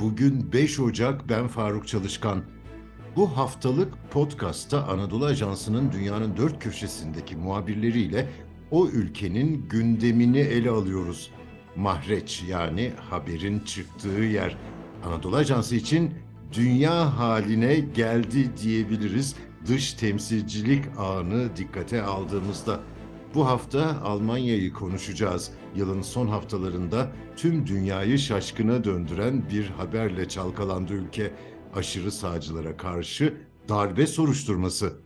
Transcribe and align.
Bugün 0.00 0.52
5 0.52 0.80
Ocak 0.80 1.28
ben 1.28 1.48
Faruk 1.48 1.88
Çalışkan. 1.88 2.42
Bu 3.16 3.36
haftalık 3.36 4.10
podcast'ta 4.10 4.84
Anadolu 4.84 5.24
Ajansı'nın 5.24 5.92
dünyanın 5.92 6.36
dört 6.36 6.62
köşesindeki 6.62 7.36
muhabirleriyle 7.36 8.28
o 8.70 8.88
ülkenin 8.88 9.68
gündemini 9.68 10.38
ele 10.38 10.70
alıyoruz. 10.70 11.30
Mahreç 11.76 12.44
yani 12.48 12.92
haberin 13.10 13.60
çıktığı 13.60 14.08
yer. 14.08 14.56
Anadolu 15.04 15.36
Ajansı 15.36 15.76
için 15.76 16.14
dünya 16.52 17.18
haline 17.18 17.74
geldi 17.76 18.50
diyebiliriz 18.62 19.36
dış 19.66 19.92
temsilcilik 19.92 20.84
ağını 20.98 21.56
dikkate 21.56 22.02
aldığımızda. 22.02 22.80
Bu 23.34 23.46
hafta 23.46 24.00
Almanya'yı 24.02 24.72
konuşacağız. 24.72 25.50
Yılın 25.76 26.02
son 26.02 26.26
haftalarında 26.26 27.12
tüm 27.36 27.66
dünyayı 27.66 28.18
şaşkına 28.18 28.84
döndüren 28.84 29.48
bir 29.50 29.66
haberle 29.66 30.28
çalkalandı 30.28 30.92
ülke. 30.92 31.34
Aşırı 31.74 32.12
sağcılara 32.12 32.76
karşı 32.76 33.34
darbe 33.68 34.06
soruşturması. 34.06 35.00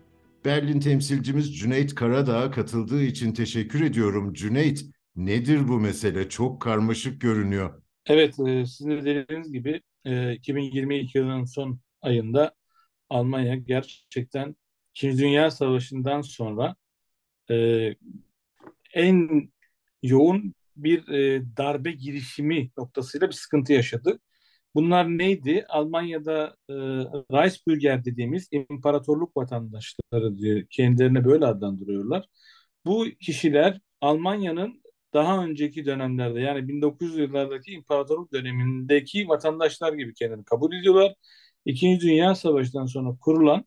Berlin 0.45 0.81
temsilcimiz 0.81 1.59
Cüneyt 1.59 1.95
Karadağ'a 1.95 2.51
katıldığı 2.51 3.03
için 3.03 3.33
teşekkür 3.33 3.81
ediyorum. 3.81 4.35
Cüneyt, 4.35 4.85
nedir 5.17 5.69
bu 5.69 5.81
mesele? 5.81 6.29
Çok 6.29 6.63
karmaşık 6.63 7.21
görünüyor. 7.21 7.83
Evet, 8.07 8.41
e, 8.41 8.67
sizin 8.67 8.91
de 8.91 9.05
dediğiniz 9.05 9.53
gibi 9.53 9.81
e, 10.05 10.33
2022 10.33 11.19
yılının 11.19 11.45
son 11.45 11.81
ayında 12.03 12.55
Almanya 13.11 13.55
gerçekten 13.55 14.57
İkinci 14.95 15.19
Dünya 15.23 15.51
Savaşı'ndan 15.51 16.21
sonra 16.21 16.77
e, 17.53 17.97
en 18.95 19.49
yoğun 20.03 20.55
bir 20.77 21.09
e, 21.09 21.43
darbe 21.57 21.93
girişimi 21.93 22.71
noktasıyla 22.79 23.29
bir 23.29 23.33
sıkıntı 23.35 23.73
yaşadı. 23.73 24.19
Bunlar 24.75 25.07
neydi? 25.09 25.65
Almanya'da 25.69 26.57
e, 26.69 26.75
Reichsbürger 27.33 28.05
dediğimiz 28.05 28.49
imparatorluk 28.53 29.37
vatandaşları 29.37 30.39
diyor. 30.39 30.63
Kendilerini 30.71 31.25
böyle 31.25 31.47
adlandırıyorlar. 31.47 32.27
Bu 32.85 33.07
kişiler 33.21 33.81
Almanya'nın 34.01 34.83
daha 35.15 35.45
önceki 35.45 35.87
dönemlerde 35.87 36.41
yani 36.41 36.69
1900 36.69 37.19
yıllardaki 37.19 37.73
imparatorluk 37.73 38.33
dönemindeki 38.33 39.29
vatandaşlar 39.29 39.93
gibi 39.93 40.15
kendini 40.15 40.45
kabul 40.45 40.73
ediyorlar. 40.77 41.15
İkinci 41.65 42.07
Dünya 42.07 42.35
Savaşı'ndan 42.35 42.87
sonra 42.87 43.17
kurulan 43.21 43.65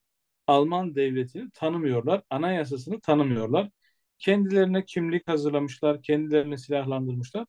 Alman 0.48 0.96
devletini 0.96 1.52
tanımıyorlar, 1.52 2.22
anayasasını 2.30 3.02
tanımıyorlar. 3.02 3.70
Kendilerine 4.20 4.86
kimlik 4.86 5.28
hazırlamışlar, 5.28 6.02
kendilerini 6.02 6.58
silahlandırmışlar. 6.58 7.46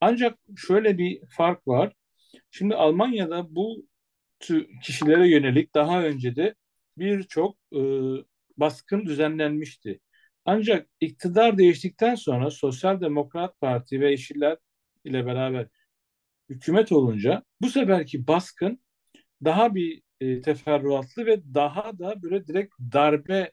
Ancak 0.00 0.38
şöyle 0.56 0.98
bir 0.98 1.20
fark 1.28 1.68
var. 1.68 1.92
Şimdi 2.50 2.74
Almanya'da 2.74 3.56
bu 3.56 3.86
kişilere 4.82 5.28
yönelik 5.28 5.74
daha 5.74 6.02
önce 6.02 6.36
de 6.36 6.54
birçok 6.98 7.56
e, 7.72 7.80
baskın 8.56 9.06
düzenlenmişti. 9.06 10.00
Ancak 10.44 10.88
iktidar 11.00 11.58
değiştikten 11.58 12.14
sonra 12.14 12.50
Sosyal 12.50 13.00
Demokrat 13.00 13.60
Parti 13.60 14.00
ve 14.00 14.10
Yeşiller 14.10 14.58
ile 15.04 15.26
beraber 15.26 15.66
hükümet 16.48 16.92
olunca 16.92 17.42
bu 17.60 17.68
seferki 17.70 18.26
baskın 18.26 18.80
daha 19.44 19.74
bir 19.74 20.02
e, 20.20 20.40
teferruatlı 20.40 21.26
ve 21.26 21.54
daha 21.54 21.98
da 21.98 22.22
böyle 22.22 22.46
direkt 22.46 22.74
darbe 22.92 23.52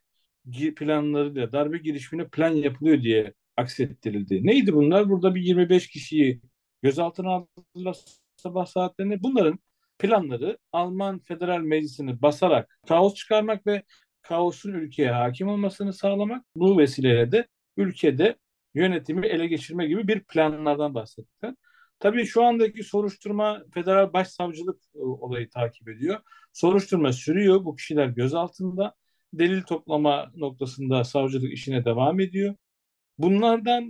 planlarıyla, 0.76 1.52
darbe 1.52 1.78
girişimine 1.78 2.28
plan 2.28 2.50
yapılıyor 2.50 3.02
diye 3.02 3.34
aksettirildi. 3.58 4.46
Neydi 4.46 4.74
bunlar? 4.74 5.10
Burada 5.10 5.36
bir 5.36 5.42
25 5.42 5.88
kişiyi 5.88 6.42
gözaltına 6.82 7.30
aldılar 7.30 7.98
sabah 8.36 8.66
saatlerinde. 8.66 9.24
Bunların 9.24 9.60
planları 10.00 10.58
Alman 10.72 11.20
Federal 11.20 11.60
Meclisi'ni 11.60 12.22
basarak 12.22 12.80
kaos 12.88 13.14
çıkarmak 13.16 13.68
ve 13.68 13.84
kaosun 14.22 14.74
ülkeye 14.74 15.12
hakim 15.12 15.48
olmasını 15.48 15.94
sağlamak. 15.94 16.46
Bu 16.56 16.78
vesileyle 16.78 17.32
de 17.32 17.48
ülkede 17.78 18.38
yönetimi 18.76 19.28
ele 19.28 19.48
geçirme 19.48 19.88
gibi 19.88 20.08
bir 20.08 20.24
planlardan 20.24 20.94
bahsettiler. 20.94 21.56
Tabii 22.00 22.26
şu 22.26 22.44
andaki 22.44 22.84
soruşturma 22.84 23.64
federal 23.74 24.14
başsavcılık 24.14 24.82
e, 24.96 25.00
olayı 25.00 25.50
takip 25.50 25.90
ediyor. 25.90 26.20
Soruşturma 26.54 27.14
sürüyor. 27.14 27.66
Bu 27.66 27.76
kişiler 27.76 28.08
gözaltında. 28.08 28.96
Delil 29.34 29.62
toplama 29.62 30.32
noktasında 30.36 31.04
savcılık 31.04 31.54
işine 31.54 31.86
devam 31.86 32.20
ediyor. 32.20 32.56
Bunlardan 33.18 33.84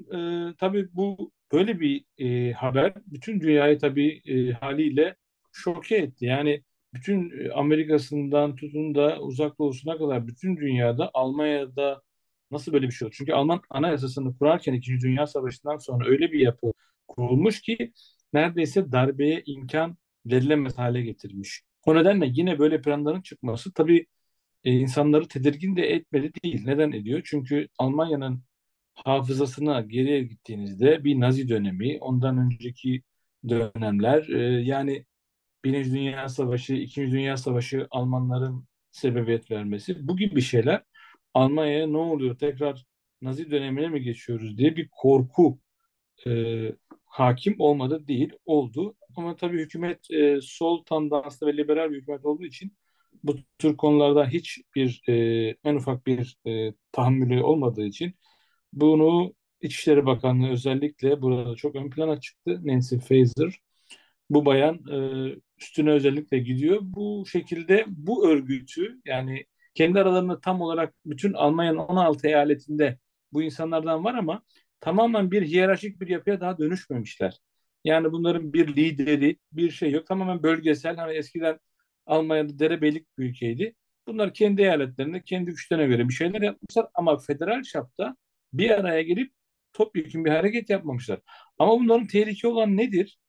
e, 0.52 0.56
tabii 0.58 0.90
bu 0.94 1.32
böyle 1.52 1.80
bir 1.80 2.06
e, 2.18 2.54
haber 2.54 2.94
bütün 3.08 3.42
dünyayı 3.42 3.80
tabii 3.80 4.22
e, 4.26 4.52
haliyle 4.52 5.16
şoke 5.52 5.96
etti. 5.96 6.26
Yani 6.26 6.64
bütün 6.94 7.46
e, 7.46 7.52
Amerika'sından 7.52 8.56
tutun 8.56 8.96
da 8.96 9.20
uzak 9.22 9.60
doğusuna 9.60 9.98
kadar 9.98 10.28
bütün 10.28 10.58
dünyada 10.58 11.12
Almanya'da 11.14 12.02
nasıl 12.52 12.74
böyle 12.74 12.88
bir 12.88 12.92
şey 12.92 13.06
oldu? 13.06 13.16
Çünkü 13.18 13.34
Alman 13.34 13.62
anayasasını 13.70 14.38
kurarken 14.38 14.74
İkinci 14.74 15.08
Dünya 15.08 15.28
Savaşı'ndan 15.28 15.78
sonra 15.78 16.10
öyle 16.10 16.32
bir 16.32 16.40
yapı 16.40 16.74
kurulmuş 17.08 17.62
ki 17.62 17.94
neredeyse 18.34 18.92
darbeye 18.92 19.44
imkan 19.46 19.98
verilemez 20.26 20.78
hale 20.78 21.02
getirmiş. 21.02 21.64
O 21.86 21.96
nedenle 21.96 22.26
yine 22.34 22.60
böyle 22.60 22.82
planların 22.82 23.22
çıkması 23.22 23.74
tabii 23.74 24.06
e, 24.64 24.72
insanları 24.74 25.28
tedirgin 25.28 25.76
de 25.76 25.82
etmedi 25.84 26.32
değil. 26.44 26.64
Neden 26.66 26.92
ediyor? 26.92 27.22
Çünkü 27.26 27.68
Almanya'nın 27.80 28.44
hafızasına 28.94 29.82
geriye 29.82 30.24
gittiğinizde 30.24 31.04
bir 31.04 31.20
Nazi 31.20 31.50
dönemi, 31.50 31.98
ondan 32.02 32.38
önceki 32.38 33.04
dönemler 33.50 34.30
e, 34.30 34.64
yani 34.64 35.06
Birinci 35.66 35.92
Dünya 35.94 36.30
Savaşı, 36.30 36.74
İkinci 36.74 37.12
Dünya 37.12 37.38
Savaşı 37.38 37.88
Almanların 37.92 38.66
sebebiyet 38.92 39.52
vermesi 39.52 40.08
bu 40.08 40.18
gibi 40.18 40.42
şeyler 40.42 40.84
Almanya'ya 41.34 41.88
ne 41.88 41.98
oluyor 41.98 42.38
tekrar 42.38 42.86
Nazi 43.22 43.52
dönemine 43.52 43.88
mi 43.90 44.02
geçiyoruz 44.02 44.58
diye 44.58 44.76
bir 44.76 44.90
korku 44.92 45.60
e, 46.28 46.32
hakim 47.06 47.56
olmadı 47.60 48.08
değil, 48.08 48.34
oldu. 48.46 48.96
Ama 49.18 49.36
tabii 49.36 49.60
hükümet 49.62 50.12
e, 50.12 50.40
sol 50.42 50.84
tandanslı 50.86 51.48
ve 51.48 51.58
liberal 51.58 51.92
bir 51.92 51.98
hükümet 52.02 52.26
olduğu 52.26 52.46
için 52.46 52.74
bu 53.24 53.36
tür 53.60 53.78
konularda 53.78 54.28
hiçbir 54.28 55.02
e, 55.10 55.14
en 55.64 55.76
ufak 55.76 56.08
bir 56.08 56.38
e, 56.48 56.74
tahammülü 56.92 57.44
olmadığı 57.44 57.86
için 57.86 58.14
bunu 58.74 59.34
İçişleri 59.62 60.06
Bakanlığı 60.06 60.50
özellikle 60.50 61.22
burada 61.22 61.56
çok 61.56 61.76
ön 61.76 61.90
plana 61.90 62.20
çıktı. 62.20 62.62
Nancy 62.64 62.96
Faeser. 62.98 63.60
Bu 64.30 64.46
bayan 64.46 64.76
e, 64.92 64.98
üstüne 65.60 65.92
özellikle 65.92 66.40
gidiyor. 66.40 66.80
Bu 66.84 67.26
şekilde 67.32 67.86
bu 67.88 68.28
örgütü 68.28 69.02
yani 69.06 69.46
kendi 69.74 70.00
aralarında 70.00 70.40
tam 70.42 70.62
olarak 70.62 70.94
bütün 71.06 71.34
Almanya'nın 71.34 71.78
16 71.78 72.28
eyaletinde 72.28 73.00
bu 73.34 73.44
insanlardan 73.44 74.04
var 74.04 74.16
ama 74.16 74.44
tamamen 74.80 75.32
bir 75.32 75.42
hiyerarşik 75.44 76.02
bir 76.02 76.08
yapıya 76.08 76.42
daha 76.42 76.58
dönüşmemişler. 76.58 77.40
Yani 77.84 78.12
bunların 78.12 78.54
bir 78.54 78.76
lideri, 78.76 79.38
bir 79.52 79.72
şey 79.72 79.92
yok. 79.92 80.08
Tamamen 80.08 80.44
bölgesel. 80.44 80.96
Hani 80.96 81.14
eskiden 81.14 81.60
Almanya'da 82.06 82.60
derebeylik 82.60 83.18
bir 83.18 83.30
ülkeydi. 83.30 83.76
Bunlar 84.08 84.34
kendi 84.34 84.62
eyaletlerinde, 84.62 85.24
kendi 85.24 85.52
güçlerine 85.52 85.88
göre 85.88 86.10
bir 86.10 86.14
şeyler 86.14 86.42
yapmışlar 86.42 86.88
ama 86.94 87.18
federal 87.18 87.64
çapta 87.64 88.16
bir 88.54 88.70
araya 88.70 89.02
gelip 89.02 89.34
topyekun 89.74 90.26
bir 90.26 90.32
hareket 90.32 90.70
yapmamışlar. 90.70 91.20
Ama 91.58 91.80
bunların 91.80 92.08
tehlike 92.08 92.48
olan 92.48 92.78
nedir? 92.78 93.20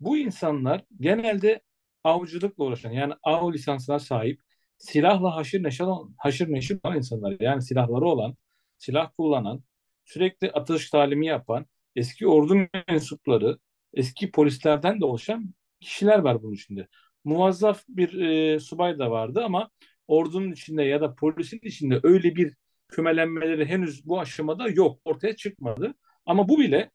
Bu 0.00 0.18
insanlar 0.18 0.84
genelde 1.00 1.60
avcılıkla 2.04 2.64
uğraşan 2.64 2.90
yani 2.90 3.14
av 3.22 3.52
lisansına 3.52 3.98
sahip 3.98 4.40
silahla 4.78 5.36
haşır 5.36 5.62
neşir, 5.62 5.84
haşır 6.18 6.48
neşir 6.52 6.78
olan 6.84 6.96
insanlar 6.96 7.36
yani 7.40 7.62
silahları 7.62 8.04
olan, 8.04 8.36
silah 8.78 9.10
kullanan, 9.16 9.64
sürekli 10.04 10.50
atış 10.52 10.90
talimi 10.90 11.26
yapan, 11.26 11.66
eski 11.96 12.26
ordu 12.28 12.68
mensupları, 12.88 13.58
eski 13.94 14.30
polislerden 14.30 15.00
de 15.00 15.04
oluşan 15.04 15.54
kişiler 15.80 16.18
var 16.18 16.42
bunun 16.42 16.54
içinde. 16.54 16.88
Muvazzaf 17.24 17.84
bir 17.88 18.20
e, 18.20 18.60
subay 18.60 18.98
da 18.98 19.10
vardı 19.10 19.42
ama 19.44 19.70
ordunun 20.08 20.52
içinde 20.52 20.82
ya 20.82 21.00
da 21.00 21.14
polisin 21.14 21.60
içinde 21.62 22.00
öyle 22.02 22.36
bir 22.36 22.56
kümelenmeleri 22.88 23.66
henüz 23.66 24.06
bu 24.06 24.20
aşamada 24.20 24.68
yok. 24.68 25.00
Ortaya 25.04 25.36
çıkmadı. 25.36 25.94
Ama 26.26 26.48
bu 26.48 26.58
bile 26.58 26.90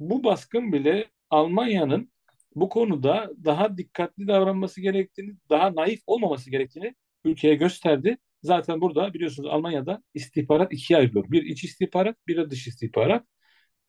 bu 0.00 0.24
baskın 0.24 0.72
bile 0.72 1.10
Almanya'nın 1.30 2.12
bu 2.54 2.68
konuda 2.68 3.30
daha 3.44 3.76
dikkatli 3.78 4.28
davranması 4.28 4.80
gerektiğini, 4.80 5.36
daha 5.50 5.74
naif 5.74 6.00
olmaması 6.06 6.50
gerektiğini 6.50 6.94
ülkeye 7.24 7.54
gösterdi. 7.54 8.18
Zaten 8.42 8.80
burada 8.80 9.14
biliyorsunuz 9.14 9.48
Almanya'da 9.52 10.02
istihbarat 10.14 10.72
ikiye 10.72 10.98
ayrılıyor. 10.98 11.30
Bir 11.30 11.42
iç 11.42 11.64
istihbarat, 11.64 12.16
bir 12.26 12.36
de 12.36 12.50
dış 12.50 12.66
istihbarat. 12.66 13.26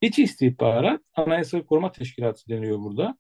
İç 0.01 0.19
istihbarat 0.19 1.01
Anayasa 1.15 1.65
Koruma 1.65 1.91
Teşkilatı 1.91 2.49
deniyor 2.49 2.79
burada. 2.79 3.17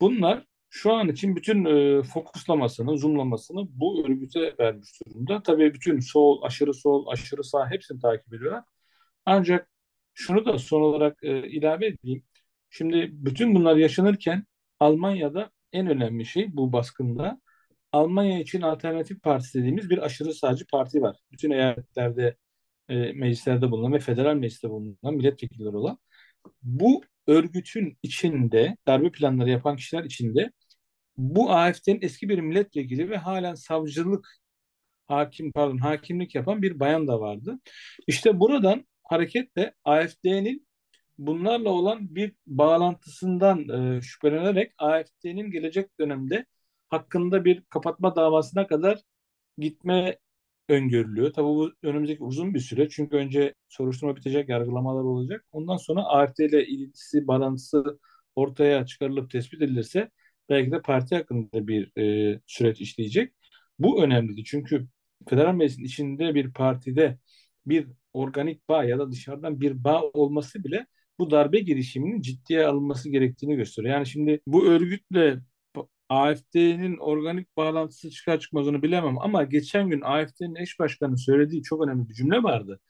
Bunlar 0.00 0.46
şu 0.70 0.92
an 0.92 1.08
için 1.08 1.36
bütün 1.36 1.64
e, 1.64 2.02
fokuslamasını, 2.02 2.98
zoomlamasını 2.98 3.66
bu 3.70 4.04
örgüte 4.06 4.54
vermiş 4.60 4.90
durumda. 5.06 5.42
Tabii 5.42 5.74
bütün 5.74 6.00
sol, 6.00 6.42
aşırı 6.42 6.74
sol, 6.74 7.06
aşırı 7.08 7.44
sağ 7.44 7.70
hepsini 7.70 8.00
takip 8.00 8.34
ediyorlar. 8.34 8.64
Ancak 9.26 9.70
şunu 10.14 10.46
da 10.46 10.58
son 10.58 10.80
olarak 10.82 11.18
e, 11.24 11.48
ilave 11.48 11.86
edeyim. 11.86 12.22
Şimdi 12.70 13.08
bütün 13.12 13.54
bunlar 13.54 13.76
yaşanırken 13.76 14.44
Almanya'da 14.80 15.50
en 15.72 15.86
önemli 15.86 16.26
şey 16.26 16.56
bu 16.56 16.72
baskında 16.72 17.40
Almanya 17.92 18.40
için 18.40 18.62
Alternatif 18.62 19.22
Partisi 19.22 19.58
dediğimiz 19.58 19.90
bir 19.90 19.98
aşırı 19.98 20.34
sağcı 20.34 20.66
parti 20.66 21.02
var. 21.02 21.16
Bütün 21.32 21.50
eyaletlerde, 21.50 22.36
e, 22.88 23.12
meclislerde 23.12 23.70
bulunan 23.70 23.92
ve 23.92 23.98
federal 23.98 24.34
mecliste 24.34 24.70
bulunan 24.70 25.14
milletvekilleri 25.14 25.76
olan. 25.76 25.98
Bu 26.62 27.02
örgütün 27.26 27.98
içinde, 28.02 28.76
darbe 28.86 29.12
planları 29.12 29.50
yapan 29.50 29.76
kişiler 29.76 30.04
içinde 30.04 30.50
bu 31.20 31.50
AFD'nin 31.52 31.98
eski 32.02 32.28
bir 32.28 32.38
milletvekili 32.38 33.10
ve 33.10 33.16
halen 33.16 33.54
savcılık 33.54 34.28
hakim 35.08 35.52
pardon 35.52 35.78
hakimlik 35.78 36.34
yapan 36.34 36.62
bir 36.62 36.80
bayan 36.80 37.08
da 37.08 37.20
vardı. 37.20 37.58
İşte 38.06 38.40
buradan 38.40 38.84
hareketle 39.04 39.74
AFD'nin 39.84 40.66
bunlarla 41.18 41.70
olan 41.70 42.14
bir 42.14 42.34
bağlantısından 42.46 43.68
e, 43.98 44.02
şüphelenerek 44.02 44.72
AFD'nin 44.78 45.50
gelecek 45.50 45.98
dönemde 46.00 46.46
hakkında 46.88 47.44
bir 47.44 47.62
kapatma 47.70 48.16
davasına 48.16 48.66
kadar 48.66 49.00
gitme 49.58 50.18
öngörülüyor. 50.68 51.32
Tabii 51.32 51.46
bu 51.46 51.72
önümüzdeki 51.82 52.22
uzun 52.24 52.54
bir 52.54 52.60
süre. 52.60 52.88
Çünkü 52.88 53.16
önce 53.16 53.54
soruşturma 53.68 54.16
bitecek, 54.16 54.48
yargılamalar 54.48 55.02
olacak. 55.04 55.44
Ondan 55.52 55.76
sonra 55.76 56.04
AFD 56.04 56.38
ile 56.38 56.66
ilgisi, 56.66 57.26
bağlantısı 57.26 58.00
ortaya 58.36 58.86
çıkarılıp 58.86 59.30
tespit 59.30 59.62
edilirse 59.62 60.10
belki 60.50 60.72
de 60.72 60.82
parti 60.82 61.14
hakkında 61.16 61.66
bir 61.68 61.92
e, 62.34 62.40
süreç 62.46 62.80
işleyecek. 62.80 63.32
Bu 63.78 64.04
önemliydi. 64.04 64.44
Çünkü 64.44 64.88
federal 65.28 65.54
meclisin 65.54 65.84
içinde 65.84 66.34
bir 66.34 66.52
partide 66.52 67.18
bir 67.66 67.86
organik 68.12 68.68
bağ 68.68 68.84
ya 68.84 68.98
da 68.98 69.12
dışarıdan 69.12 69.60
bir 69.60 69.84
bağ 69.84 70.02
olması 70.02 70.64
bile 70.64 70.86
bu 71.18 71.30
darbe 71.30 71.60
girişiminin 71.60 72.20
ciddiye 72.20 72.66
alınması 72.66 73.10
gerektiğini 73.10 73.56
gösteriyor. 73.56 73.94
Yani 73.94 74.06
şimdi 74.06 74.40
bu 74.46 74.66
örgütle 74.66 75.40
AFD'nin 76.08 76.96
organik 76.98 77.56
bağlantısı 77.56 78.10
çıkar 78.10 78.40
çıkmaz 78.40 78.68
onu 78.68 78.82
bilemem 78.82 79.18
ama 79.18 79.44
geçen 79.44 79.88
gün 79.90 80.00
AFD'nin 80.00 80.54
eş 80.54 80.78
başkanı 80.78 81.18
söylediği 81.18 81.62
çok 81.62 81.84
önemli 81.86 82.08
bir 82.08 82.14
cümle 82.14 82.42
vardı. 82.42 82.80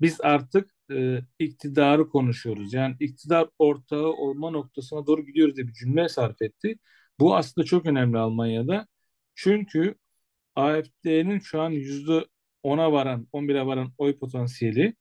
Biz 0.00 0.20
artık 0.20 0.70
e, 0.92 1.20
iktidarı 1.38 2.08
konuşuyoruz. 2.08 2.72
Yani 2.74 2.96
iktidar 3.00 3.48
ortağı 3.58 4.06
olma 4.08 4.50
noktasına 4.50 5.06
doğru 5.06 5.26
gidiyoruz 5.26 5.56
diye 5.56 5.68
bir 5.68 5.72
cümle 5.72 6.08
sarf 6.08 6.42
etti. 6.42 6.76
Bu 7.20 7.36
aslında 7.36 7.64
çok 7.66 7.86
önemli 7.86 8.18
Almanya'da. 8.18 8.86
Çünkü 9.34 9.94
AFD'nin 10.56 11.38
şu 11.40 11.60
an 11.62 11.70
yüzde 11.70 12.26
ona 12.62 12.92
varan, 12.92 13.28
11'e 13.32 13.66
varan 13.66 13.92
oy 13.98 14.18
potansiyeli 14.18 14.94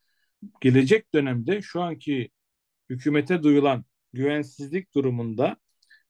gelecek 0.62 1.14
dönemde 1.14 1.62
şu 1.62 1.81
anki 1.81 2.30
hükümete 2.90 3.44
duyulan 3.44 3.86
güvensizlik 4.14 4.96
durumunda 4.96 5.58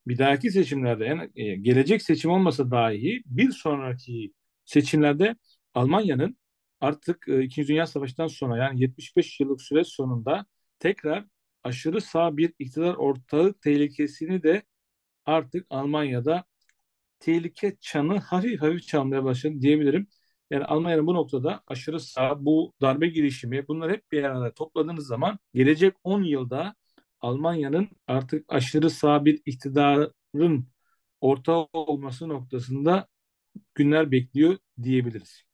bir 0.08 0.18
dahaki 0.18 0.52
seçimlerde 0.52 1.06
yani 1.06 1.32
e, 1.36 1.56
gelecek 1.56 2.02
seçim 2.02 2.32
olmasa 2.32 2.72
dahi 2.72 3.24
bir 3.26 3.52
sonraki 3.52 4.34
seçimlerde 4.66 5.36
Almanya'nın 5.74 6.38
artık 6.82 7.28
e, 7.28 7.44
İkinci 7.44 7.68
Dünya 7.68 7.88
Savaşı'ndan 7.88 8.28
sonra 8.28 8.58
yani 8.58 8.82
75 8.82 9.40
yıllık 9.40 9.62
süreç 9.62 9.88
sonunda 9.88 10.46
tekrar 10.80 11.26
aşırı 11.64 12.02
sağ 12.02 12.38
bir 12.38 12.54
iktidar 12.60 12.96
ortağı 12.96 13.54
tehlikesini 13.54 14.44
de 14.44 14.64
artık 15.28 15.68
Almanya'da 15.70 16.46
tehlike 17.20 17.78
çanı 17.82 18.20
hafif 18.20 18.62
hafif 18.62 18.84
çalmaya 18.88 19.24
başladı 19.24 19.56
diyebilirim. 19.62 20.08
Yani 20.52 20.66
Almanya'nın 20.66 21.08
bu 21.08 21.14
noktada 21.14 21.64
aşırı 21.68 22.00
sağ, 22.00 22.46
bu 22.46 22.74
darbe 22.82 23.08
girişimi 23.08 23.68
bunları 23.68 23.92
hep 23.94 24.12
bir 24.12 24.24
arada 24.24 24.54
topladığınız 24.54 25.08
zaman 25.08 25.40
gelecek 25.54 25.96
10 26.04 26.24
yılda 26.24 26.76
Almanya'nın 27.22 27.90
artık 28.08 28.46
aşırı 28.54 28.90
sağ 28.90 29.26
bir 29.26 29.42
iktidarın 29.46 30.68
ortağı 31.22 31.68
olması 31.74 32.30
noktasında 32.30 33.08
günler 33.76 34.12
bekliyor 34.12 34.58
diyebiliriz. 34.84 35.47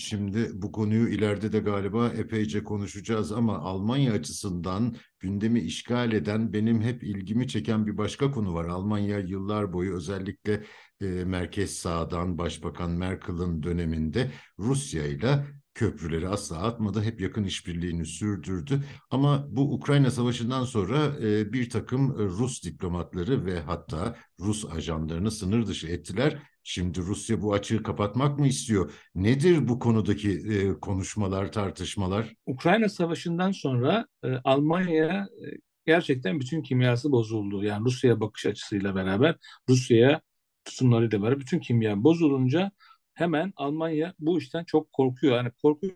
Şimdi 0.00 0.50
bu 0.54 0.72
konuyu 0.72 1.08
ileride 1.08 1.52
de 1.52 1.58
galiba 1.58 2.08
epeyce 2.08 2.64
konuşacağız 2.64 3.32
ama 3.32 3.58
Almanya 3.58 4.12
açısından 4.12 4.96
gündemi 5.18 5.60
işgal 5.60 6.12
eden 6.12 6.52
benim 6.52 6.82
hep 6.82 7.02
ilgimi 7.02 7.48
çeken 7.48 7.86
bir 7.86 7.98
başka 7.98 8.30
konu 8.30 8.54
var. 8.54 8.64
Almanya 8.64 9.18
yıllar 9.18 9.72
boyu 9.72 9.94
özellikle 9.94 10.64
e, 11.00 11.06
merkez 11.06 11.70
sağdan 11.70 12.38
Başbakan 12.38 12.90
Merkel'ın 12.90 13.62
döneminde 13.62 14.30
Rusya 14.58 15.06
ile 15.06 15.46
köprüleri 15.74 16.28
asla 16.28 16.62
atmadı. 16.62 17.02
Hep 17.02 17.20
yakın 17.20 17.44
işbirliğini 17.44 18.06
sürdürdü. 18.06 18.84
Ama 19.10 19.46
bu 19.50 19.74
Ukrayna 19.74 20.10
Savaşı'ndan 20.10 20.64
sonra 20.64 21.16
e, 21.22 21.52
bir 21.52 21.70
takım 21.70 22.10
e, 22.10 22.24
Rus 22.24 22.64
diplomatları 22.64 23.46
ve 23.46 23.60
hatta 23.60 24.16
Rus 24.40 24.64
ajanlarını 24.64 25.30
sınır 25.30 25.66
dışı 25.66 25.86
ettiler. 25.86 26.42
Şimdi 26.62 27.00
Rusya 27.00 27.42
bu 27.42 27.52
açığı 27.52 27.82
kapatmak 27.82 28.38
mı 28.38 28.46
istiyor? 28.46 28.92
Nedir 29.14 29.68
bu 29.68 29.78
konudaki 29.78 30.30
e, 30.30 30.80
konuşmalar, 30.80 31.52
tartışmalar? 31.52 32.34
Ukrayna 32.46 32.88
Savaşı'ndan 32.88 33.52
sonra 33.52 34.06
e, 34.24 34.28
Almanya 34.44 35.08
e, 35.08 35.46
gerçekten 35.86 36.40
bütün 36.40 36.62
kimyası 36.62 37.12
bozuldu. 37.12 37.64
Yani 37.64 37.84
Rusya'ya 37.84 38.20
bakış 38.20 38.46
açısıyla 38.46 38.94
beraber, 38.94 39.36
Rusya'ya 39.68 40.20
tutumlarıyla 40.64 41.22
beraber 41.22 41.40
bütün 41.40 41.58
kimya 41.58 42.04
bozulunca 42.04 42.70
hemen 43.14 43.52
Almanya 43.56 44.14
bu 44.18 44.38
işten 44.38 44.64
çok 44.64 44.92
korkuyor. 44.92 45.36
Yani 45.36 45.50
korku 45.62 45.86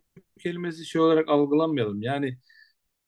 kelimesi 0.40 0.86
şey 0.86 1.00
olarak 1.00 1.28
algılanmayalım. 1.28 2.02
Yani 2.02 2.38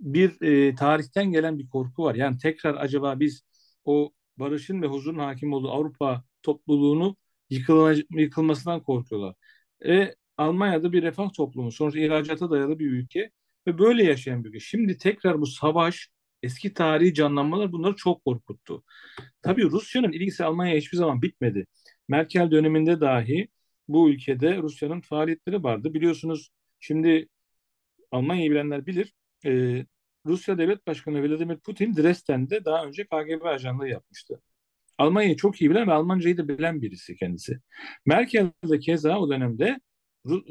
bir 0.00 0.42
e, 0.42 0.74
tarihten 0.74 1.32
gelen 1.32 1.58
bir 1.58 1.68
korku 1.68 2.04
var. 2.04 2.14
Yani 2.14 2.38
tekrar 2.38 2.74
acaba 2.74 3.20
biz 3.20 3.42
o 3.84 4.12
barışın 4.36 4.82
ve 4.82 4.86
huzurun 4.86 5.18
hakim 5.18 5.52
olduğu 5.52 5.70
Avrupa 5.70 6.24
topluluğunu 6.42 7.16
yıkılmasından 8.10 8.82
korkuyorlar. 8.82 9.34
E, 9.86 10.14
Almanya'da 10.36 10.92
bir 10.92 11.02
refah 11.02 11.32
toplumu, 11.32 11.72
sonuçta 11.72 12.00
ihracata 12.00 12.50
dayalı 12.50 12.78
bir 12.78 12.86
ülke 12.90 13.30
ve 13.66 13.78
böyle 13.78 14.04
yaşayan 14.04 14.44
bir 14.44 14.48
ülke. 14.48 14.60
Şimdi 14.60 14.98
tekrar 14.98 15.40
bu 15.40 15.46
savaş, 15.46 16.08
eski 16.42 16.74
tarihi 16.74 17.14
canlanmalar 17.14 17.72
bunları 17.72 17.96
çok 17.96 18.24
korkuttu. 18.24 18.84
Tabii 19.42 19.64
Rusya'nın 19.70 20.12
ilgisi 20.12 20.44
Almanya'ya 20.44 20.78
hiçbir 20.78 20.96
zaman 20.98 21.22
bitmedi. 21.22 21.66
Merkel 22.08 22.50
döneminde 22.50 23.00
dahi 23.00 23.48
bu 23.88 24.10
ülkede 24.10 24.56
Rusya'nın 24.58 25.00
faaliyetleri 25.00 25.62
vardı. 25.62 25.94
Biliyorsunuz 25.94 26.50
şimdi 26.80 27.28
Almanya'yı 28.10 28.50
bilenler 28.50 28.86
bilir. 28.86 29.12
E, 29.46 29.84
Rusya 30.26 30.58
Devlet 30.58 30.86
Başkanı 30.86 31.22
Vladimir 31.22 31.58
Putin 31.58 31.96
Dresden'de 31.96 32.64
daha 32.64 32.84
önce 32.84 33.04
KGB 33.04 33.44
ajanlığı 33.44 33.88
yapmıştı. 33.88 34.42
Almanya'yı 34.98 35.36
çok 35.36 35.60
iyi 35.60 35.70
bilen 35.70 35.86
ve 35.86 35.92
Almancayı 35.92 36.36
da 36.38 36.48
bilen 36.48 36.82
birisi 36.82 37.16
kendisi. 37.16 37.60
Merkel 38.06 38.50
de 38.64 38.78
keza 38.78 39.18
o 39.18 39.30
dönemde 39.30 39.80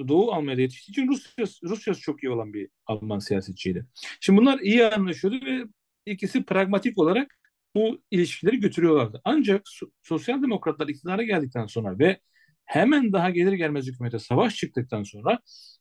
Doğu 0.08 0.32
Almanya'da 0.34 0.62
yetiştiği 0.62 0.94
için 0.94 1.08
Rusya, 1.08 1.46
Rusya'sı 1.70 2.02
çok 2.02 2.24
iyi 2.24 2.30
olan 2.30 2.54
bir 2.54 2.70
Alman 2.86 3.20
siyasetçiydi. 3.20 3.86
Şimdi 4.20 4.42
bunlar 4.42 4.60
iyi 4.60 4.86
anlaşıyordu 4.86 5.46
ve 5.46 5.64
ikisi 6.06 6.44
pragmatik 6.44 6.98
olarak 6.98 7.36
bu 7.76 8.02
ilişkileri 8.12 8.60
götürüyorlardı. 8.60 9.22
Ancak 9.24 9.62
sosyal 10.04 10.42
demokratlar 10.42 10.88
iktidara 10.88 11.24
geldikten 11.24 11.66
sonra 11.66 12.00
ve 12.00 12.20
hemen 12.66 13.14
daha 13.14 13.30
gelir 13.30 13.54
gelmez 13.54 13.88
hükümete 13.88 14.20
savaş 14.20 14.56
çıktıktan 14.56 15.04
sonra 15.04 15.40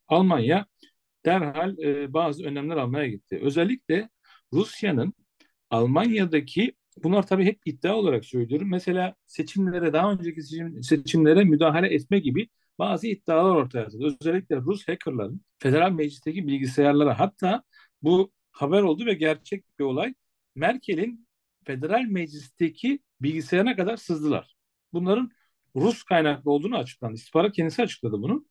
Almanya 0.09 0.67
derhal 1.25 1.79
e, 1.79 2.13
bazı 2.13 2.45
önlemler 2.45 2.77
almaya 2.77 3.09
gitti. 3.09 3.39
Özellikle 3.43 4.09
Rusya'nın 4.53 5.15
Almanya'daki 5.71 6.73
bunlar 7.03 7.27
tabii 7.27 7.45
hep 7.45 7.61
iddia 7.65 7.95
olarak 7.97 8.25
söylüyorum. 8.25 8.71
Mesela 8.71 9.15
seçimlere 9.27 9.93
daha 9.93 10.13
önceki 10.13 10.43
seçim, 10.43 10.83
seçimlere 10.83 11.45
müdahale 11.45 11.95
etme 11.95 12.19
gibi 12.19 12.49
bazı 12.79 13.07
iddialar 13.07 13.55
ortaya 13.57 13.81
atıldı. 13.87 14.17
Özellikle 14.21 14.57
Rus 14.57 14.89
hackerların 14.89 15.41
federal 15.59 15.91
meclisteki 15.93 16.47
bilgisayarlara 16.47 17.19
hatta 17.21 17.63
bu 18.03 18.33
haber 18.53 18.83
oldu 18.83 19.07
ve 19.07 19.15
gerçek 19.15 19.65
bir 19.79 19.85
olay. 19.85 20.15
Merkel'in 20.55 21.29
federal 21.65 22.03
meclisteki 22.03 23.01
bilgisayarına 23.21 23.77
kadar 23.77 23.97
sızdılar. 23.97 24.57
Bunların 24.93 25.31
Rus 25.77 26.03
kaynaklı 26.03 26.51
olduğunu 26.51 26.77
açıklandı. 26.79 27.15
İstihbarat 27.15 27.53
kendisi 27.57 27.83
açıkladı 27.83 28.23
bunu. 28.23 28.47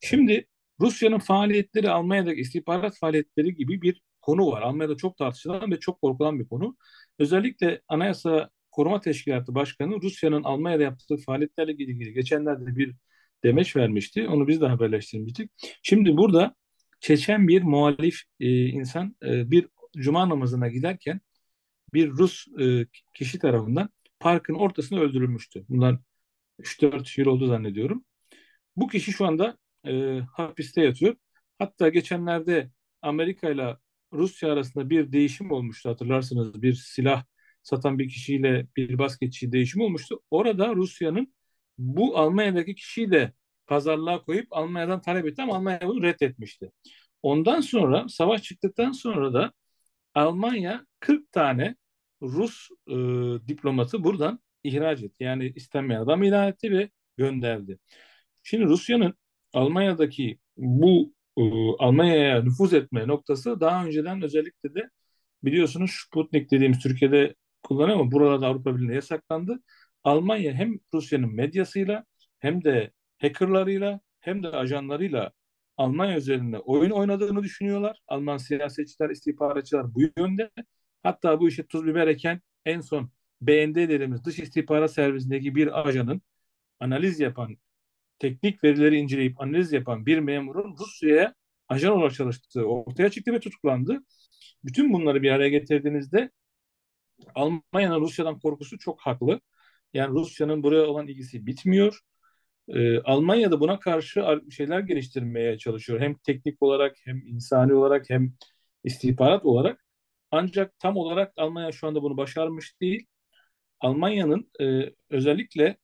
Şimdi 0.00 0.46
Rusya'nın 0.80 1.18
faaliyetleri 1.18 1.90
Almanya'daki 1.90 2.40
istihbarat 2.40 2.98
faaliyetleri 2.98 3.54
gibi 3.54 3.82
bir 3.82 4.02
konu 4.22 4.46
var. 4.46 4.62
Almanya'da 4.62 4.96
çok 4.96 5.16
tartışılan 5.16 5.70
ve 5.70 5.80
çok 5.80 6.00
korkulan 6.00 6.40
bir 6.40 6.48
konu. 6.48 6.76
Özellikle 7.18 7.82
Anayasa 7.88 8.50
Koruma 8.70 9.00
Teşkilatı 9.00 9.54
Başkanı 9.54 10.02
Rusya'nın 10.02 10.42
Almanya'da 10.42 10.82
yaptığı 10.82 11.16
faaliyetlerle 11.16 11.72
ilgili 11.72 12.12
geçenlerde 12.12 12.76
bir 12.76 12.94
demeç 13.44 13.76
vermişti. 13.76 14.28
Onu 14.28 14.48
biz 14.48 14.60
de 14.60 14.66
haberleştirmiştik. 14.66 15.50
Şimdi 15.82 16.16
burada 16.16 16.54
Çeçen 17.00 17.48
bir 17.48 17.62
muhalif 17.62 18.22
e, 18.40 18.66
insan 18.66 19.16
e, 19.24 19.50
bir 19.50 19.68
cuma 19.96 20.28
namazına 20.28 20.68
giderken 20.68 21.20
bir 21.94 22.10
Rus 22.10 22.46
e, 22.60 22.86
kişi 23.14 23.38
tarafından 23.38 23.90
parkın 24.20 24.54
ortasında 24.54 25.00
öldürülmüştü. 25.00 25.64
Bundan 25.68 26.00
3-4 26.58 27.20
yıl 27.20 27.26
oldu 27.26 27.46
zannediyorum. 27.46 28.04
Bu 28.76 28.88
kişi 28.88 29.12
şu 29.12 29.26
anda 29.26 29.58
e, 29.86 30.20
hapiste 30.32 30.82
yatıyor. 30.82 31.16
Hatta 31.58 31.88
geçenlerde 31.88 32.70
Amerika 33.02 33.50
ile 33.50 33.76
Rusya 34.12 34.52
arasında 34.52 34.90
bir 34.90 35.12
değişim 35.12 35.50
olmuştu 35.50 35.90
hatırlarsınız. 35.90 36.62
Bir 36.62 36.72
silah 36.74 37.24
satan 37.62 37.98
bir 37.98 38.08
kişiyle 38.08 38.66
bir 38.76 38.98
basketçi 38.98 39.52
değişimi 39.52 39.84
olmuştu. 39.84 40.20
Orada 40.30 40.74
Rusya'nın 40.74 41.34
bu 41.78 42.18
Almanya'daki 42.18 42.74
kişiyi 42.74 43.10
de 43.10 43.32
pazarlığa 43.66 44.22
koyup 44.24 44.46
Almanya'dan 44.50 45.00
talep 45.00 45.26
etti 45.26 45.42
ama 45.42 45.56
Almanya 45.56 45.80
bunu 45.84 46.02
reddetmişti. 46.02 46.70
Ondan 47.22 47.60
sonra 47.60 48.08
savaş 48.08 48.42
çıktıktan 48.42 48.92
sonra 48.92 49.34
da 49.34 49.52
Almanya 50.14 50.86
40 51.00 51.32
tane 51.32 51.76
Rus 52.22 52.68
e, 52.88 52.94
diplomatı 53.48 54.04
buradan 54.04 54.40
ihraç 54.64 55.02
etti. 55.02 55.24
Yani 55.24 55.52
istenmeyen 55.56 56.00
adam 56.00 56.22
ilan 56.22 56.48
etti 56.48 56.72
ve 56.72 56.90
gönderdi. 57.16 57.78
Şimdi 58.42 58.64
Rusya'nın 58.64 59.14
Almanya'daki 59.52 60.38
bu 60.56 61.14
Almanya'ya 61.78 62.42
nüfuz 62.42 62.74
etme 62.74 63.08
noktası 63.08 63.60
daha 63.60 63.84
önceden 63.86 64.22
özellikle 64.22 64.74
de 64.74 64.90
biliyorsunuz 65.44 65.90
Sputnik 66.06 66.50
dediğimiz 66.50 66.78
Türkiye'de 66.78 67.34
kullanıyor 67.62 68.00
ama 68.00 68.12
buralarda 68.12 68.46
Avrupa 68.46 68.76
Birliği'nde 68.76 68.94
yasaklandı. 68.94 69.62
Almanya 70.04 70.52
hem 70.52 70.78
Rusya'nın 70.94 71.34
medyasıyla 71.34 72.04
hem 72.38 72.64
de 72.64 72.92
hackerlarıyla 73.18 74.00
hem 74.20 74.42
de 74.42 74.48
ajanlarıyla 74.48 75.32
Almanya 75.76 76.18
üzerinde 76.18 76.58
oyun 76.58 76.90
oynadığını 76.90 77.42
düşünüyorlar. 77.42 77.98
Alman 78.08 78.36
siyasetçiler, 78.36 79.10
istihbaratçılar 79.10 79.94
bu 79.94 80.00
yönde. 80.18 80.50
Hatta 81.02 81.40
bu 81.40 81.48
işe 81.48 81.66
tuz 81.66 81.86
biber 81.86 82.06
eken 82.06 82.40
en 82.64 82.80
son 82.80 83.10
BND 83.40 83.74
dediğimiz 83.76 84.24
dış 84.24 84.38
istihbarat 84.38 84.92
servisindeki 84.92 85.54
bir 85.54 85.88
ajanın 85.88 86.22
analiz 86.80 87.20
yapan, 87.20 87.56
teknik 88.18 88.64
verileri 88.64 88.96
inceleyip 88.96 89.40
analiz 89.40 89.72
yapan 89.72 90.06
bir 90.06 90.18
memurun 90.18 90.76
Rusya'ya 90.80 91.34
ajan 91.68 91.92
olarak 91.92 92.14
çalıştığı 92.14 92.64
ortaya 92.64 93.10
çıktı 93.10 93.32
ve 93.32 93.40
tutuklandı. 93.40 94.02
Bütün 94.64 94.92
bunları 94.92 95.22
bir 95.22 95.30
araya 95.30 95.48
getirdiğinizde 95.48 96.30
Almanya'nın 97.34 98.00
Rusya'dan 98.00 98.38
korkusu 98.40 98.78
çok 98.78 99.00
haklı. 99.00 99.40
Yani 99.94 100.14
Rusya'nın 100.14 100.62
buraya 100.62 100.86
olan 100.86 101.08
ilgisi 101.08 101.46
bitmiyor. 101.46 102.00
Ee, 102.68 102.98
Almanya 103.00 103.50
da 103.50 103.60
buna 103.60 103.78
karşı 103.80 104.24
şeyler 104.50 104.80
geliştirmeye 104.80 105.58
çalışıyor. 105.58 106.00
Hem 106.00 106.14
teknik 106.14 106.62
olarak 106.62 106.96
hem 107.04 107.26
insani 107.26 107.74
olarak 107.74 108.10
hem 108.10 108.32
istihbarat 108.84 109.44
olarak. 109.44 109.84
Ancak 110.30 110.78
tam 110.78 110.96
olarak 110.96 111.32
Almanya 111.36 111.72
şu 111.72 111.86
anda 111.86 112.02
bunu 112.02 112.16
başarmış 112.16 112.80
değil. 112.80 113.06
Almanya'nın 113.80 114.50
e, 114.60 114.94
özellikle 115.10 115.76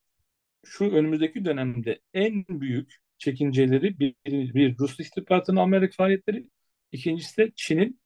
şu 0.64 0.84
önümüzdeki 0.84 1.44
dönemde 1.44 2.00
en 2.14 2.44
büyük 2.48 2.96
çekinceleri 3.18 3.98
bir, 3.98 4.14
bir 4.26 4.78
Rus 4.78 5.00
istihbaratının 5.00 5.60
Amerika 5.60 5.94
faaliyetleri, 5.96 6.48
ikincisi 6.92 7.36
de 7.36 7.52
Çin'in 7.56 8.00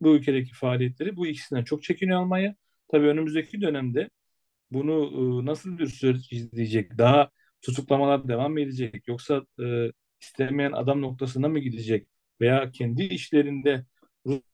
bu 0.00 0.16
ülkedeki 0.16 0.54
faaliyetleri. 0.54 1.16
Bu 1.16 1.26
ikisinden 1.26 1.64
çok 1.64 1.82
çekiniyor 1.82 2.20
Almanya. 2.20 2.56
Tabii 2.88 3.06
önümüzdeki 3.06 3.60
dönemde 3.60 4.10
bunu 4.70 4.92
e, 5.42 5.46
nasıl 5.46 5.78
bir 5.78 5.86
süreç 5.86 6.32
izleyecek? 6.32 6.98
Daha 6.98 7.30
tutuklamalar 7.62 8.28
devam 8.28 8.52
mı 8.52 8.60
edecek? 8.60 9.08
Yoksa 9.08 9.46
e, 9.60 9.92
istemeyen 10.20 10.72
adam 10.72 11.02
noktasına 11.02 11.48
mı 11.48 11.58
gidecek? 11.58 12.08
Veya 12.40 12.70
kendi 12.70 13.02
işlerinde 13.04 13.86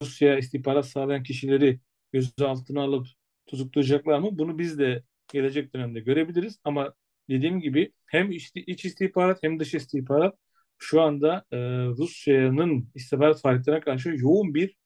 Rusya 0.03 0.39
istihbarat 0.39 0.87
sağlayan 0.87 1.23
kişileri 1.23 1.81
gözaltına 2.13 2.83
alıp 2.83 3.07
tutuklayacaklar 3.47 4.19
mı? 4.19 4.39
Bunu 4.39 4.59
biz 4.59 4.79
de 4.79 5.03
gelecek 5.33 5.75
dönemde 5.75 6.01
görebiliriz. 6.01 6.59
Ama 6.65 6.95
dediğim 7.31 7.61
gibi 7.61 7.93
hem 8.07 8.33
iç, 8.33 8.85
istihbarat 8.85 9.39
hem 9.43 9.61
dış 9.61 9.75
istihbarat 9.75 10.35
şu 10.79 11.03
anda 11.03 11.45
e, 11.53 11.59
Rusya'nın 11.87 12.91
istihbarat 12.95 13.41
faaliyetlerine 13.43 13.81
karşı 13.81 14.09
yoğun 14.09 14.55
bir 14.55 14.77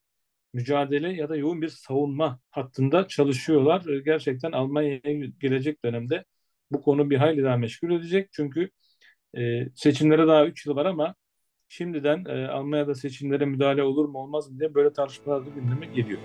mücadele 0.55 1.13
ya 1.13 1.29
da 1.29 1.37
yoğun 1.37 1.63
bir 1.63 1.69
savunma 1.69 2.41
hattında 2.51 3.09
çalışıyorlar. 3.09 3.87
E, 3.87 4.01
gerçekten 4.01 4.53
Almanya'ya 4.53 5.01
gelecek 5.41 5.85
dönemde 5.85 6.25
bu 6.73 6.83
konu 6.83 7.11
bir 7.11 7.17
hayli 7.17 7.45
daha 7.45 7.57
meşgul 7.57 7.91
edecek. 7.93 8.29
Çünkü 8.33 8.71
e, 9.39 9.69
seçimlere 9.75 10.27
daha 10.27 10.47
3 10.47 10.67
yıl 10.67 10.77
var 10.77 10.87
ama 10.87 11.15
şimdiden 11.69 12.25
e, 12.25 12.49
Almanya'da 12.49 12.95
seçimlere 12.95 13.45
müdahale 13.45 13.83
olur 13.83 14.09
mu 14.09 14.19
olmaz 14.19 14.51
mı 14.51 14.59
diye 14.61 14.75
böyle 14.75 14.93
tartışmalar 14.93 15.47
da 15.47 15.51
gündeme 15.51 15.87
geliyor. 15.87 16.21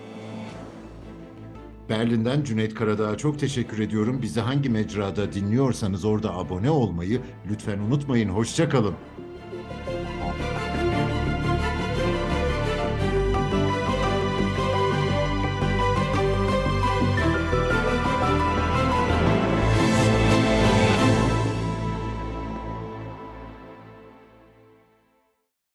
Berlin'den 1.90 2.44
Cüneyt 2.44 2.74
Karadağ'a 2.74 3.18
çok 3.18 3.40
teşekkür 3.40 3.80
ediyorum. 3.80 4.22
Bizi 4.22 4.42
hangi 4.42 4.70
mecrada 4.70 5.34
dinliyorsanız 5.34 6.06
orada 6.06 6.36
abone 6.36 6.70
olmayı 6.70 7.22
lütfen 7.50 7.80
unutmayın. 7.80 8.30
Hoşçakalın. 8.30 8.96